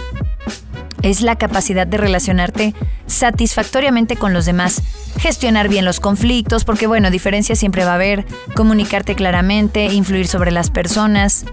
es 1.01 1.21
la 1.21 1.37
capacidad 1.37 1.87
de 1.87 1.97
relacionarte 1.97 2.75
satisfactoriamente 3.07 4.15
con 4.15 4.31
los 4.31 4.45
demás, 4.45 4.83
gestionar 5.17 5.69
bien 5.69 5.85
los 5.85 5.99
conflictos, 5.99 6.65
porque 6.65 6.85
bueno, 6.85 7.09
diferencias 7.09 7.57
siempre 7.57 7.83
va 7.83 7.93
a 7.93 7.95
haber, 7.95 8.27
comunicarte 8.53 9.15
claramente, 9.15 9.85
influir 9.85 10.27
sobre 10.27 10.51
las 10.51 10.69
personas. 10.69 11.45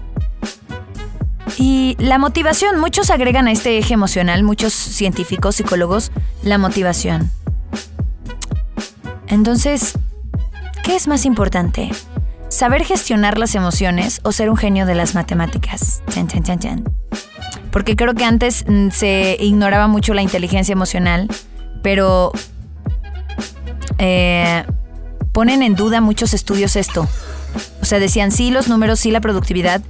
Y 1.57 1.95
la 1.97 2.19
motivación, 2.19 2.79
muchos 2.79 3.09
agregan 3.09 3.47
a 3.47 3.51
este 3.51 3.79
eje 3.79 3.95
emocional, 3.95 4.43
muchos 4.43 4.73
científicos, 4.73 5.55
psicólogos, 5.55 6.11
la 6.43 6.59
motivación. 6.59 7.31
Entonces, 9.27 9.97
¿qué 10.83 10.95
es 10.95 11.07
más 11.07 11.25
importante? 11.25 11.89
¿Saber 12.49 12.85
gestionar 12.85 13.37
las 13.37 13.55
emociones 13.55 14.21
o 14.23 14.31
ser 14.31 14.49
un 14.49 14.57
genio 14.57 14.85
de 14.85 14.95
las 14.95 15.15
matemáticas? 15.15 16.01
Porque 17.71 17.95
creo 17.95 18.13
que 18.13 18.23
antes 18.23 18.65
mm, 18.67 18.89
se 18.89 19.37
ignoraba 19.39 19.87
mucho 19.87 20.13
la 20.13 20.21
inteligencia 20.21 20.73
emocional, 20.73 21.27
pero 21.83 22.31
eh, 23.97 24.63
ponen 25.33 25.61
en 25.61 25.75
duda 25.75 25.99
muchos 25.99 26.33
estudios 26.33 26.75
esto. 26.75 27.07
O 27.81 27.85
sea, 27.85 27.99
decían 27.99 28.31
sí 28.31 28.49
los 28.49 28.67
números, 28.69 28.99
sí 28.99 29.11
la 29.11 29.21
productividad, 29.21 29.81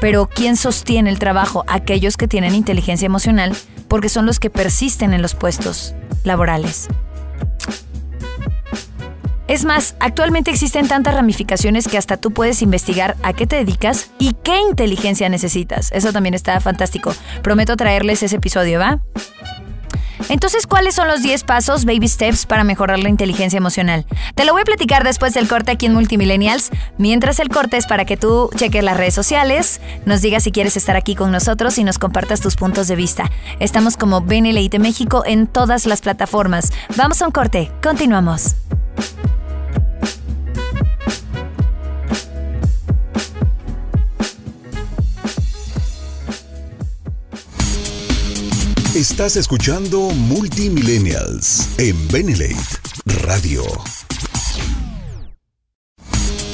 pero 0.00 0.28
¿quién 0.28 0.56
sostiene 0.56 1.10
el 1.10 1.18
trabajo? 1.18 1.64
Aquellos 1.68 2.16
que 2.16 2.28
tienen 2.28 2.54
inteligencia 2.54 3.06
emocional, 3.06 3.54
porque 3.88 4.08
son 4.08 4.26
los 4.26 4.40
que 4.40 4.50
persisten 4.50 5.12
en 5.14 5.22
los 5.22 5.34
puestos 5.34 5.94
laborales. 6.24 6.88
Es 9.48 9.64
más, 9.64 9.94
actualmente 10.00 10.50
existen 10.50 10.88
tantas 10.88 11.14
ramificaciones 11.14 11.86
que 11.86 11.98
hasta 11.98 12.16
tú 12.16 12.32
puedes 12.32 12.62
investigar 12.62 13.16
a 13.22 13.32
qué 13.32 13.46
te 13.46 13.56
dedicas 13.56 14.10
y 14.18 14.34
qué 14.42 14.60
inteligencia 14.60 15.28
necesitas. 15.28 15.92
Eso 15.92 16.12
también 16.12 16.34
está 16.34 16.60
fantástico. 16.60 17.14
Prometo 17.42 17.76
traerles 17.76 18.22
ese 18.22 18.36
episodio, 18.36 18.80
¿va? 18.80 19.00
Entonces, 20.28 20.66
¿cuáles 20.66 20.94
son 20.94 21.08
los 21.08 21.22
10 21.22 21.44
pasos, 21.44 21.84
baby 21.84 22.08
steps, 22.08 22.46
para 22.46 22.64
mejorar 22.64 22.98
la 22.98 23.08
inteligencia 23.08 23.58
emocional? 23.58 24.06
Te 24.34 24.44
lo 24.44 24.52
voy 24.52 24.62
a 24.62 24.64
platicar 24.64 25.04
después 25.04 25.34
del 25.34 25.46
corte 25.46 25.70
aquí 25.70 25.86
en 25.86 25.94
Multimillennials. 25.94 26.70
Mientras 26.98 27.38
el 27.38 27.48
corte 27.48 27.76
es 27.76 27.86
para 27.86 28.04
que 28.04 28.16
tú 28.16 28.50
cheques 28.56 28.82
las 28.82 28.96
redes 28.96 29.14
sociales, 29.14 29.80
nos 30.04 30.22
digas 30.22 30.42
si 30.42 30.52
quieres 30.52 30.76
estar 30.76 30.96
aquí 30.96 31.14
con 31.14 31.30
nosotros 31.30 31.78
y 31.78 31.84
nos 31.84 31.98
compartas 31.98 32.40
tus 32.40 32.56
puntos 32.56 32.88
de 32.88 32.96
vista. 32.96 33.30
Estamos 33.60 33.96
como 33.96 34.22
BNLIT 34.22 34.78
México 34.78 35.22
en 35.24 35.46
todas 35.46 35.86
las 35.86 36.00
plataformas. 36.00 36.72
Vamos 36.96 37.22
a 37.22 37.26
un 37.26 37.32
corte, 37.32 37.70
continuamos. 37.82 38.56
Estás 48.96 49.36
escuchando 49.36 50.08
Multimillennials 50.08 51.68
en 51.76 52.08
Benelate 52.08 52.56
Radio. 53.26 53.62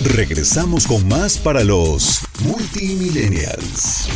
Regresamos 0.02 0.88
con 0.88 1.06
más 1.06 1.38
para 1.38 1.62
los 1.62 2.20
Multimillennials. 2.40 4.08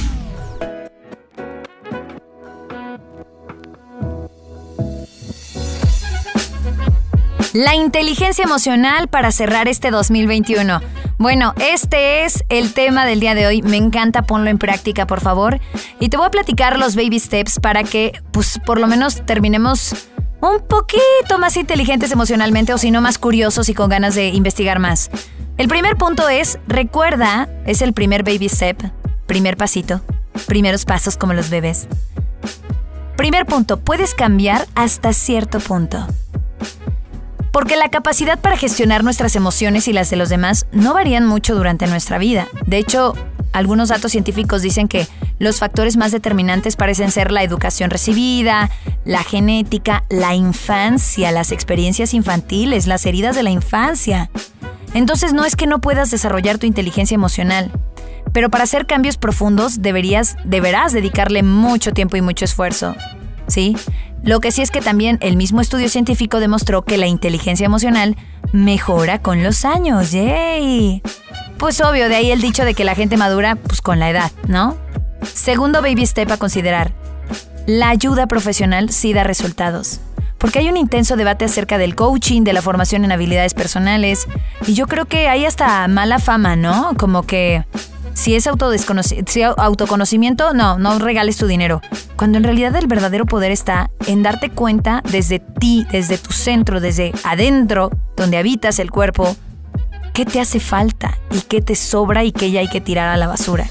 La 7.53 7.77
inteligencia 7.77 8.43
emocional 8.43 9.07
para 9.07 9.31
cerrar 9.31 9.69
este 9.69 9.93
2021. 9.93 10.96
Bueno, 11.19 11.55
este 11.59 12.25
es 12.25 12.45
el 12.51 12.75
tema 12.75 13.07
del 13.07 13.21
día 13.21 13.35
de 13.35 13.47
hoy. 13.47 13.63
Me 13.63 13.79
encanta, 13.79 14.23
ponlo 14.23 14.51
en 14.51 14.59
práctica, 14.59 15.07
por 15.07 15.21
favor. 15.21 15.61
Y 15.99 16.11
te 16.11 16.19
voy 16.19 16.27
a 16.27 16.31
platicar 16.31 16.79
los 16.79 16.95
baby 16.95 17.19
steps 17.19 17.59
para 17.59 17.85
que, 17.85 18.21
pues, 18.33 18.61
por 18.67 18.79
lo 18.79 18.87
menos 18.87 19.25
terminemos 19.25 19.95
un 20.43 20.61
poquito 20.69 21.39
más 21.39 21.57
inteligentes 21.57 22.13
emocionalmente 22.13 22.75
o 22.75 22.79
si 22.79 22.91
no 22.91 23.01
más 23.01 23.19
curiosos 23.19 23.71
y 23.71 23.75
con 23.75 23.89
ganas 23.89 24.15
de 24.15 24.29
investigar 24.29 24.79
más. 24.79 25.11
El 25.57 25.69
primer 25.69 25.97
punto 25.97 26.29
es, 26.29 26.59
recuerda, 26.67 27.49
es 27.65 27.81
el 27.81 27.95
primer 27.95 28.23
baby 28.23 28.51
step, 28.51 28.77
primer 29.27 29.57
pasito, 29.57 30.03
primeros 30.47 30.85
pasos 30.85 31.17
como 31.17 31.33
los 31.33 31.49
bebés. 31.49 31.89
Primer 33.17 33.47
punto, 33.47 33.81
puedes 33.81 34.15
cambiar 34.15 34.67
hasta 34.75 35.15
cierto 35.15 35.61
punto. 35.61 36.07
Porque 37.57 37.77
la 37.77 37.89
capacidad 37.89 38.39
para 38.39 38.59
gestionar 38.59 39.03
nuestras 39.03 39.35
emociones 39.35 39.89
y 39.89 39.95
las 39.95 40.11
de 40.11 40.17
los 40.17 40.29
demás 40.29 40.67
no 40.73 40.93
varían 40.93 41.25
mucho 41.25 41.55
durante 41.55 41.87
nuestra 41.87 42.19
vida. 42.19 42.49
De 42.67 42.77
hecho, 42.77 43.15
algunos 43.55 43.89
datos 43.89 44.13
científicos 44.13 44.61
dicen 44.61 44.89
que 44.89 45.07
los 45.39 45.59
factores 45.59 45.97
más 45.97 46.13
determinantes 46.13 46.77
parecen 46.77 47.11
ser 47.11 47.33
la 47.33 47.43
educación 47.43 47.89
recibida, 47.89 48.71
la 49.07 49.23
genética, 49.23 50.05
la 50.11 50.35
infancia, 50.35 51.33
las 51.33 51.51
experiencias 51.51 52.13
infantiles, 52.13 52.87
las 52.87 53.07
heridas 53.07 53.35
de 53.35 53.43
la 53.43 53.51
infancia. 53.51 54.29
Entonces 54.93 55.33
no 55.33 55.47
es 55.47 55.57
que 55.57 55.67
no 55.67 55.81
puedas 55.81 56.11
desarrollar 56.11 56.59
tu 56.59 56.67
inteligencia 56.67 57.15
emocional, 57.15 57.73
pero 58.35 58.51
para 58.51 58.65
hacer 58.65 58.85
cambios 58.85 59.17
profundos 59.17 59.81
deberías, 59.81 60.37
deberás 60.45 60.93
dedicarle 60.93 61.43
mucho 61.43 61.93
tiempo 61.93 62.19
y 62.19 62.21
mucho 62.21 62.45
esfuerzo. 62.45 62.95
¿Sí? 63.49 63.77
Lo 64.23 64.41
que 64.41 64.51
sí 64.51 64.63
es 64.63 64.71
que 64.71 64.81
también 64.81 65.19
el 65.21 65.37
mismo 65.37 65.61
estudio 65.61 65.89
científico 65.89 66.41
demostró 66.41 66.83
que 66.83 66.99
la 66.99 67.07
inteligencia 67.07 67.65
emocional 67.65 68.17
mejora 68.53 69.21
con 69.21 69.43
los 69.43 69.65
años. 69.65 70.11
¡Yay! 70.11 71.03
Pues 71.59 71.81
obvio, 71.81 72.09
de 72.09 72.17
ahí 72.17 72.31
el 72.31 72.41
dicho 72.41 72.65
de 72.65 72.75
que 72.75 72.85
la 72.85 72.95
gente 72.95 73.17
madura 73.17 73.57
pues 73.57 73.81
con 73.81 73.99
la 73.99 74.11
edad, 74.11 74.33
¿no? 74.49 74.77
Segundo 75.23 75.81
baby 75.81 76.05
step 76.07 76.31
a 76.31 76.37
considerar. 76.37 76.93
La 77.67 77.89
ayuda 77.89 78.27
profesional 78.27 78.91
sí 78.91 79.13
da 79.13 79.25
resultados. 79.25 80.01
Porque 80.39 80.59
hay 80.59 80.69
un 80.69 80.77
intenso 80.77 81.17
debate 81.17 81.47
acerca 81.47 81.79
del 81.79 81.95
coaching, 81.95 82.43
de 82.43 82.53
la 82.53 82.63
formación 82.63 83.05
en 83.05 83.13
habilidades 83.13 83.55
personales, 83.55 84.27
y 84.67 84.75
yo 84.75 84.87
creo 84.87 85.07
que 85.07 85.29
hay 85.29 85.47
hasta 85.47 85.89
mala 85.89 86.19
fama, 86.19 86.57
¿no? 86.57 86.95
Como 86.99 87.23
que 87.23 87.65
si 88.17 88.35
es 88.35 88.47
autoconocimiento, 88.47 90.55
no, 90.55 90.79
no 90.79 90.99
regales 90.99 91.37
tu 91.37 91.47
dinero. 91.47 91.83
Cuando 92.17 92.39
en 92.39 92.45
realidad 92.45 92.75
el 92.75 92.87
verdadero 92.87 93.27
poder 93.27 93.53
está 93.53 93.91
en 94.07 94.23
darte 94.23 94.49
cuenta 94.49 95.03
desde 95.13 95.39
ti, 95.39 95.87
desde 95.93 96.17
tu 96.17 96.33
centro, 96.33 96.81
desde 96.81 97.13
adentro, 97.25 97.91
donde 98.17 98.39
habitas 98.39 98.79
el 98.79 98.91
cuerpo, 98.91 99.37
qué 100.15 100.25
te 100.25 100.41
hace 100.41 100.61
falta 100.61 101.19
y 101.31 101.43
qué 101.43 101.61
te 101.61 101.75
sobra 101.75 102.25
y 102.25 102.33
qué 102.33 102.51
ya 102.51 102.61
hay 102.61 102.69
que 102.69 102.81
tirar 102.81 103.11
a 103.11 103.19
la 103.19 103.27
basura. 103.27 103.67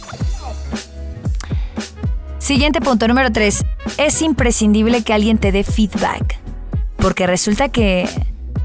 Siguiente 2.38 2.82
punto, 2.82 3.08
número 3.08 3.32
3. 3.32 3.66
Es 3.98 4.22
imprescindible 4.22 5.02
que 5.02 5.14
alguien 5.14 5.40
te 5.40 5.52
dé 5.52 5.64
feedback. 5.64 6.40
Porque 6.98 7.26
resulta 7.26 7.70
que 7.70 8.08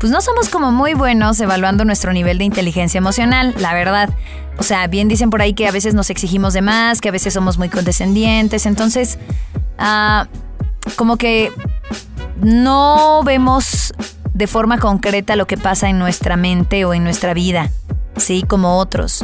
pues 0.00 0.10
no 0.10 0.22
somos 0.22 0.48
como 0.48 0.72
muy 0.72 0.94
buenos 0.94 1.38
evaluando 1.40 1.84
nuestro 1.84 2.14
nivel 2.14 2.38
de 2.38 2.44
inteligencia 2.44 2.96
emocional, 2.96 3.54
la 3.58 3.74
verdad. 3.74 4.08
O 4.56 4.62
sea, 4.62 4.86
bien 4.86 5.08
dicen 5.08 5.28
por 5.28 5.42
ahí 5.42 5.52
que 5.52 5.68
a 5.68 5.72
veces 5.72 5.92
nos 5.92 6.08
exigimos 6.08 6.54
de 6.54 6.62
más, 6.62 7.02
que 7.02 7.10
a 7.10 7.12
veces 7.12 7.34
somos 7.34 7.58
muy 7.58 7.68
condescendientes, 7.68 8.64
entonces, 8.64 9.18
ah, 9.78 10.26
como 10.96 11.18
que 11.18 11.52
no 12.40 13.22
vemos 13.24 13.92
de 14.32 14.46
forma 14.46 14.78
concreta 14.78 15.36
lo 15.36 15.46
que 15.46 15.58
pasa 15.58 15.90
en 15.90 15.98
nuestra 15.98 16.38
mente 16.38 16.86
o 16.86 16.94
en 16.94 17.04
nuestra 17.04 17.34
vida, 17.34 17.70
¿sí? 18.16 18.42
Como 18.42 18.78
otros. 18.78 19.22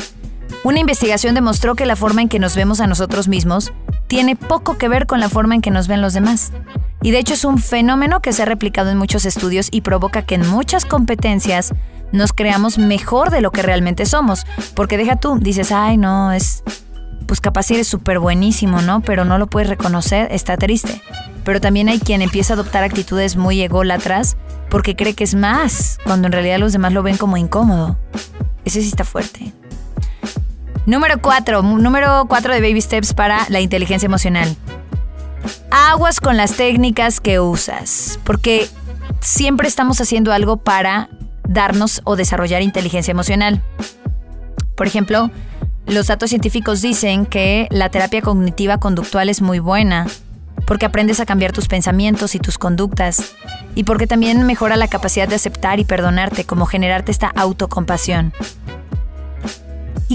Una 0.63 0.79
investigación 0.79 1.35
demostró 1.35 1.75
que 1.75 1.87
la 1.87 1.97
forma 1.97 2.21
en 2.21 2.29
que 2.29 2.39
nos 2.39 2.55
vemos 2.55 2.81
a 2.81 2.87
nosotros 2.87 3.29
mismos 3.29 3.73
tiene 4.09 4.37
poco 4.37 4.77
que 4.77 4.89
ver 4.89 5.07
con 5.07 5.21
la 5.21 5.31
forma 5.31 5.55
en 5.55 5.63
que 5.63 5.71
nos 5.71 5.89
ven 5.89 6.03
los 6.03 6.13
demás. 6.13 6.53
Y 7.07 7.13
de 7.13 7.21
hecho 7.21 7.35
es 7.35 7.45
un 7.45 7.59
fenómeno 7.59 8.19
que 8.19 8.33
se 8.33 8.43
ha 8.43 8.47
replicado 8.47 8.91
en 8.91 8.99
muchos 8.99 9.27
estudios 9.27 9.69
y 9.71 9.83
provoca 9.83 10.23
que 10.23 10.35
en 10.35 10.45
muchas 10.45 10.85
competencias 10.85 11.73
nos 12.11 12.33
creamos 12.33 12.79
mejor 12.79 13.31
de 13.31 13.41
lo 13.41 13.53
que 13.53 13.63
realmente 13.63 14.07
somos. 14.07 14.45
Porque 14.75 14.97
deja 14.97 15.15
tú, 15.15 15.39
dices, 15.39 15.71
ay, 15.71 15.99
no, 15.99 16.33
es. 16.33 16.65
Pues 17.27 17.41
capaz 17.41 17.71
eres 17.71 17.87
súper 17.87 18.19
buenísimo, 18.19 18.83
¿no? 18.83 19.03
Pero 19.03 19.25
no 19.25 19.39
lo 19.39 19.47
puedes 19.47 19.69
reconocer, 19.69 20.27
está 20.33 20.57
triste. 20.57 21.01
Pero 21.45 21.61
también 21.61 21.89
hay 21.89 22.01
quien 22.01 22.23
empieza 22.23 22.55
a 22.55 22.57
adoptar 22.57 22.83
actitudes 22.83 23.37
muy 23.37 23.63
ególatras 23.63 24.37
porque 24.69 24.97
cree 24.97 25.15
que 25.15 25.23
es 25.23 25.37
más, 25.37 26.01
cuando 26.03 26.27
en 26.27 26.33
realidad 26.33 26.59
los 26.59 26.73
demás 26.73 26.93
lo 26.93 27.05
ven 27.05 27.19
como 27.19 27.37
incómodo. 27.37 27.97
Ese 28.65 28.83
sí 28.83 28.89
está 28.89 29.05
fuerte. 29.05 29.53
Número 30.87 31.23
4. 31.23 31.63
Número 31.63 32.25
4 32.27 32.53
de 32.53 32.61
Baby 32.61 32.81
Steps 32.81 33.15
para 33.15 33.47
la 33.49 33.61
inteligencia 33.61 34.07
emocional. 34.07 34.57
Aguas 35.71 36.21
con 36.21 36.37
las 36.37 36.55
técnicas 36.55 37.21
que 37.21 37.41
usas, 37.41 38.19
porque 38.25 38.69
siempre 39.21 39.69
estamos 39.69 40.01
haciendo 40.01 40.33
algo 40.33 40.59
para 40.59 41.09
darnos 41.49 42.01
o 42.05 42.17
desarrollar 42.17 42.63
inteligencia 42.63 43.13
emocional. 43.13 43.63
Por 44.77 44.87
ejemplo, 44.87 45.31
los 45.87 46.09
datos 46.09 46.31
científicos 46.31 46.83
dicen 46.83 47.27
que 47.27 47.69
la 47.71 47.91
terapia 47.91 48.23
cognitiva 48.23 48.79
conductual 48.79 49.29
es 49.29 49.41
muy 49.41 49.59
buena, 49.59 50.07
porque 50.67 50.87
aprendes 50.87 51.21
a 51.21 51.27
cambiar 51.27 51.53
tus 51.53 51.69
pensamientos 51.69 52.35
y 52.35 52.41
tus 52.41 52.59
conductas, 52.59 53.35
y 53.75 53.85
porque 53.85 54.07
también 54.07 54.45
mejora 54.45 54.77
la 54.77 54.89
capacidad 54.89 55.29
de 55.29 55.37
aceptar 55.37 55.79
y 55.79 55.85
perdonarte, 55.85 56.45
como 56.45 56.67
generarte 56.67 57.13
esta 57.13 57.29
autocompasión. 57.29 58.33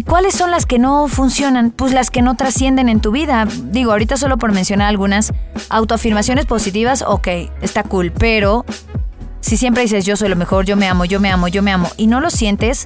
¿Y 0.02 0.04
cuáles 0.04 0.34
son 0.34 0.50
las 0.50 0.66
que 0.66 0.80
no 0.80 1.08
funcionan? 1.08 1.70
Pues 1.70 1.94
las 1.94 2.10
que 2.10 2.24
no 2.24 2.36
trascienden 2.36 2.90
en 2.90 3.02
tu 3.02 3.12
vida. 3.12 3.48
Digo, 3.66 3.92
ahorita 3.92 4.18
solo 4.18 4.40
por 4.40 4.52
mencionar 4.52 4.88
algunas, 4.88 5.32
autoafirmaciones 5.70 6.48
positivas, 6.48 7.04
ok, 7.06 7.28
está 7.62 7.84
cool, 7.84 8.12
pero 8.12 8.66
si 9.42 9.58
siempre 9.58 9.84
dices 9.84 10.04
yo 10.04 10.18
soy 10.18 10.30
lo 10.30 10.36
mejor, 10.36 10.66
yo 10.66 10.76
me 10.76 10.88
amo, 10.88 11.06
yo 11.06 11.20
me 11.20 11.30
amo, 11.30 11.50
yo 11.50 11.62
me 11.62 11.72
amo, 11.72 11.88
y 11.98 12.08
no 12.08 12.20
lo 12.20 12.32
sientes, 12.32 12.84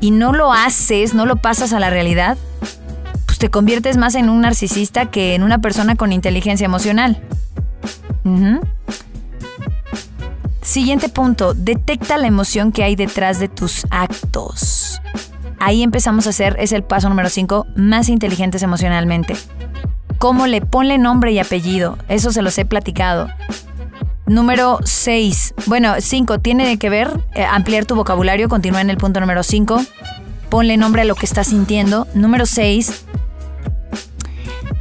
y 0.00 0.10
no 0.10 0.32
lo 0.32 0.54
haces, 0.54 1.12
no 1.12 1.26
lo 1.26 1.36
pasas 1.36 1.74
a 1.74 1.80
la 1.80 1.90
realidad, 1.90 2.38
pues 3.26 3.38
te 3.38 3.50
conviertes 3.50 3.98
más 3.98 4.14
en 4.14 4.30
un 4.30 4.40
narcisista 4.40 5.10
que 5.10 5.34
en 5.34 5.42
una 5.42 5.58
persona 5.58 5.96
con 5.96 6.12
inteligencia 6.12 6.64
emocional. 6.64 7.20
Siguiente 10.62 11.10
punto, 11.10 11.52
detecta 11.52 12.16
la 12.16 12.26
emoción 12.26 12.72
que 12.72 12.84
hay 12.84 12.96
detrás 12.96 13.38
de 13.38 13.48
tus 13.48 13.86
actos. 13.90 14.83
Ahí 15.64 15.82
empezamos 15.82 16.26
a 16.26 16.30
hacer, 16.30 16.56
es 16.58 16.72
el 16.72 16.82
paso 16.82 17.08
número 17.08 17.30
5, 17.30 17.68
más 17.74 18.10
inteligentes 18.10 18.62
emocionalmente. 18.62 19.34
¿Cómo 20.18 20.46
le 20.46 20.60
ponle 20.60 20.98
nombre 20.98 21.32
y 21.32 21.38
apellido? 21.38 21.96
Eso 22.06 22.32
se 22.32 22.42
los 22.42 22.58
he 22.58 22.66
platicado. 22.66 23.28
Número 24.26 24.80
6. 24.84 25.54
Bueno, 25.64 25.94
5. 25.98 26.40
Tiene 26.40 26.78
que 26.78 26.90
ver, 26.90 27.18
eh, 27.34 27.46
ampliar 27.46 27.86
tu 27.86 27.94
vocabulario. 27.94 28.50
Continúa 28.50 28.82
en 28.82 28.90
el 28.90 28.98
punto 28.98 29.20
número 29.20 29.42
5. 29.42 29.82
Ponle 30.50 30.76
nombre 30.76 31.00
a 31.00 31.06
lo 31.06 31.14
que 31.14 31.24
estás 31.24 31.46
sintiendo. 31.46 32.06
Número 32.12 32.44
6. 32.44 33.06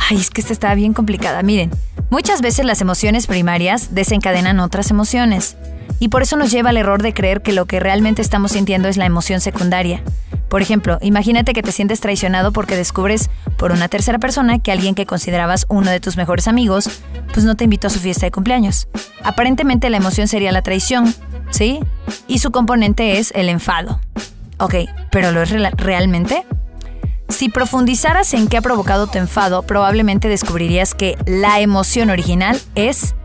Ay, 0.10 0.18
es 0.18 0.30
que 0.32 0.42
esta 0.42 0.52
está 0.52 0.75
bien 0.75 0.92
complicada. 0.92 1.44
Miren, 1.44 1.72
muchas 2.10 2.42
veces 2.42 2.66
las 2.66 2.82
emociones 2.82 3.25
primarias 3.25 3.96
desencadenan 3.96 4.60
otras 4.60 4.92
emociones. 4.92 5.56
Y 6.00 6.10
por 6.10 6.24
eso 6.24 6.36
nos 6.36 6.52
lleva 6.52 6.72
al 6.72 6.78
error 6.78 7.02
de 7.02 7.13
creer 7.13 7.42
que 7.42 7.54
lo 7.54 7.68
que 7.68 7.80
realmente 7.80 8.22
estamos 8.22 8.52
sintiendo 8.52 8.90
es 8.90 8.98
la 8.98 9.06
emoción 9.06 9.40
secundaria. 9.40 10.04
Por 10.53 10.61
ejemplo, 10.61 11.00
imagínate 11.01 11.53
que 11.53 11.63
te 11.63 11.72
sientes 11.72 12.00
traicionado 12.00 12.51
porque 12.51 12.77
descubres 12.77 13.31
por 13.57 13.72
una 13.72 13.87
tercera 13.87 14.20
persona 14.20 14.59
que 14.59 14.72
alguien 14.72 14.94
que 14.94 15.07
considerabas 15.07 15.66
uno 15.68 15.89
de 15.89 16.00
tus 16.00 16.16
mejores 16.16 16.48
amigos, 16.48 17.01
pues 17.33 17.44
no 17.44 17.55
te 17.55 17.63
invitó 17.63 17.87
a 17.87 17.89
su 17.89 17.98
fiesta 17.98 18.27
de 18.27 18.31
cumpleaños. 18.31 18.87
Aparentemente 19.24 19.89
la 19.89 19.98
emoción 19.98 20.27
sería 20.27 20.51
la 20.51 20.61
traición, 20.61 21.11
¿sí? 21.50 21.79
Y 22.27 22.37
su 22.37 22.51
componente 22.51 23.18
es 23.18 23.31
el 23.33 23.50
enfado. 23.50 24.00
Ok, 24.59 24.75
pero 25.09 25.31
¿lo 25.31 25.42
es 25.42 25.50
realmente? 25.72 26.46
Si 27.29 27.50
profundizaras 27.50 28.31
en 28.35 28.48
qué 28.48 28.57
ha 28.57 28.61
provocado 28.61 29.07
tu 29.07 29.18
enfado, 29.18 29.63
probablemente 29.63 30.29
descubrirías 30.29 30.94
que 30.94 31.18
la 31.25 31.61
emoción 31.61 32.11
original 32.11 32.61
es 32.75 33.16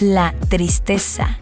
la 0.00 0.32
tristeza. 0.48 1.38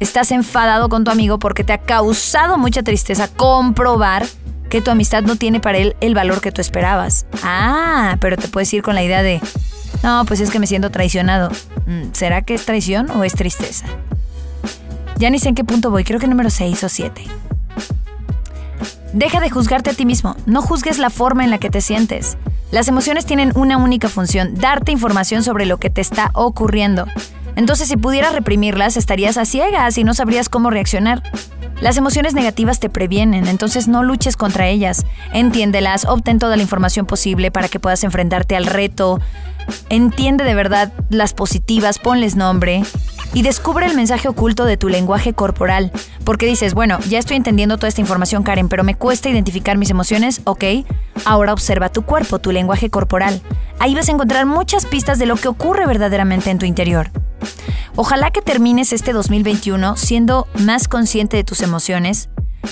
Estás 0.00 0.32
enfadado 0.32 0.90
con 0.90 1.04
tu 1.04 1.10
amigo 1.10 1.38
porque 1.38 1.64
te 1.64 1.72
ha 1.72 1.78
causado 1.78 2.58
mucha 2.58 2.82
tristeza 2.82 3.28
comprobar 3.28 4.26
que 4.72 4.80
tu 4.80 4.90
amistad 4.90 5.22
no 5.22 5.36
tiene 5.36 5.60
para 5.60 5.76
él 5.76 5.94
el 6.00 6.14
valor 6.14 6.40
que 6.40 6.50
tú 6.50 6.62
esperabas. 6.62 7.26
Ah, 7.42 8.16
pero 8.20 8.38
te 8.38 8.48
puedes 8.48 8.72
ir 8.72 8.82
con 8.82 8.94
la 8.94 9.02
idea 9.02 9.22
de, 9.22 9.38
no, 10.02 10.24
pues 10.24 10.40
es 10.40 10.50
que 10.50 10.58
me 10.58 10.66
siento 10.66 10.88
traicionado. 10.88 11.50
Mm, 11.84 12.12
¿Será 12.12 12.40
que 12.40 12.54
es 12.54 12.64
traición 12.64 13.10
o 13.10 13.22
es 13.22 13.34
tristeza? 13.34 13.84
Ya 15.18 15.28
ni 15.28 15.38
sé 15.38 15.50
en 15.50 15.56
qué 15.56 15.62
punto 15.62 15.90
voy, 15.90 16.04
creo 16.04 16.18
que 16.18 16.26
número 16.26 16.48
6 16.48 16.84
o 16.84 16.88
7. 16.88 17.22
Deja 19.12 19.40
de 19.40 19.50
juzgarte 19.50 19.90
a 19.90 19.92
ti 19.92 20.06
mismo, 20.06 20.36
no 20.46 20.62
juzgues 20.62 20.96
la 20.96 21.10
forma 21.10 21.44
en 21.44 21.50
la 21.50 21.58
que 21.58 21.68
te 21.68 21.82
sientes. 21.82 22.38
Las 22.70 22.88
emociones 22.88 23.26
tienen 23.26 23.52
una 23.54 23.76
única 23.76 24.08
función, 24.08 24.54
darte 24.54 24.90
información 24.90 25.42
sobre 25.42 25.66
lo 25.66 25.76
que 25.76 25.90
te 25.90 26.00
está 26.00 26.30
ocurriendo. 26.32 27.06
Entonces 27.56 27.88
si 27.88 27.98
pudieras 27.98 28.32
reprimirlas, 28.32 28.96
estarías 28.96 29.36
a 29.36 29.44
ciegas 29.44 29.98
y 29.98 30.04
no 30.04 30.14
sabrías 30.14 30.48
cómo 30.48 30.70
reaccionar. 30.70 31.22
Las 31.82 31.96
emociones 31.96 32.32
negativas 32.32 32.78
te 32.78 32.88
previenen, 32.88 33.48
entonces 33.48 33.88
no 33.88 34.04
luches 34.04 34.36
contra 34.36 34.68
ellas. 34.68 35.04
Entiéndelas, 35.32 36.04
obtén 36.04 36.38
toda 36.38 36.54
la 36.54 36.62
información 36.62 37.06
posible 37.06 37.50
para 37.50 37.68
que 37.68 37.80
puedas 37.80 38.04
enfrentarte 38.04 38.54
al 38.54 38.66
reto. 38.66 39.18
Entiende 39.88 40.44
de 40.44 40.54
verdad 40.54 40.92
las 41.10 41.34
positivas, 41.34 41.98
ponles 41.98 42.36
nombre 42.36 42.84
y 43.34 43.42
descubre 43.42 43.86
el 43.86 43.94
mensaje 43.94 44.28
oculto 44.28 44.64
de 44.64 44.76
tu 44.76 44.88
lenguaje 44.88 45.32
corporal. 45.32 45.92
Porque 46.24 46.46
dices, 46.46 46.74
bueno, 46.74 46.98
ya 47.08 47.18
estoy 47.18 47.36
entendiendo 47.36 47.76
toda 47.76 47.88
esta 47.88 48.00
información, 48.00 48.42
Karen, 48.42 48.68
pero 48.68 48.84
me 48.84 48.94
cuesta 48.94 49.28
identificar 49.28 49.78
mis 49.78 49.90
emociones, 49.90 50.40
ok. 50.44 50.64
Ahora 51.24 51.52
observa 51.52 51.90
tu 51.90 52.02
cuerpo, 52.02 52.38
tu 52.38 52.52
lenguaje 52.52 52.90
corporal. 52.90 53.40
Ahí 53.78 53.94
vas 53.94 54.08
a 54.08 54.12
encontrar 54.12 54.46
muchas 54.46 54.86
pistas 54.86 55.18
de 55.18 55.26
lo 55.26 55.36
que 55.36 55.48
ocurre 55.48 55.86
verdaderamente 55.86 56.50
en 56.50 56.58
tu 56.58 56.66
interior. 56.66 57.10
Ojalá 57.96 58.30
que 58.30 58.42
termines 58.42 58.92
este 58.92 59.12
2021 59.12 59.96
siendo 59.96 60.46
más 60.54 60.88
consciente 60.88 61.36
de 61.36 61.44
tus 61.44 61.60
emociones, 61.60 62.30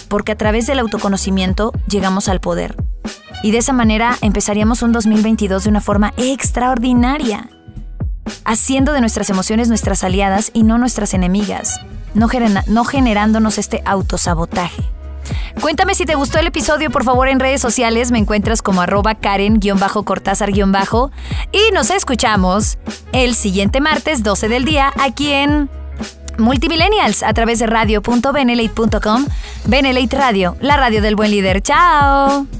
porque 0.08 0.32
a 0.32 0.36
través 0.36 0.66
del 0.66 0.78
autoconocimiento 0.78 1.72
llegamos 1.88 2.28
al 2.28 2.40
poder. 2.40 2.76
Y 3.42 3.52
de 3.52 3.58
esa 3.58 3.72
manera 3.72 4.16
empezaríamos 4.20 4.82
un 4.82 4.92
2022 4.92 5.64
de 5.64 5.70
una 5.70 5.80
forma 5.80 6.12
extraordinaria, 6.16 7.48
haciendo 8.44 8.92
de 8.92 9.00
nuestras 9.00 9.30
emociones 9.30 9.68
nuestras 9.68 10.04
aliadas 10.04 10.50
y 10.52 10.62
no 10.62 10.78
nuestras 10.78 11.14
enemigas, 11.14 11.80
no, 12.14 12.28
no 12.66 12.84
generándonos 12.84 13.58
este 13.58 13.82
autosabotaje. 13.84 14.82
Cuéntame 15.60 15.94
si 15.94 16.06
te 16.06 16.14
gustó 16.14 16.38
el 16.38 16.46
episodio, 16.46 16.90
por 16.90 17.04
favor, 17.04 17.28
en 17.28 17.38
redes 17.40 17.60
sociales. 17.60 18.10
Me 18.10 18.18
encuentras 18.18 18.62
como 18.62 18.80
arroba 18.80 19.14
Karen-Cortázar- 19.14 21.10
y 21.52 21.72
nos 21.72 21.90
escuchamos 21.90 22.78
el 23.12 23.34
siguiente 23.34 23.80
martes 23.80 24.22
12 24.22 24.48
del 24.48 24.64
día 24.64 24.92
aquí 24.98 25.32
en 25.32 25.68
Multimillennials 26.38 27.22
a 27.22 27.32
través 27.34 27.58
de 27.58 27.66
radio.benelate.com. 27.66 29.26
Benelate 29.66 30.16
Radio, 30.16 30.56
la 30.60 30.76
radio 30.76 31.02
del 31.02 31.14
buen 31.16 31.30
líder. 31.30 31.60
¡Chao! 31.62 32.59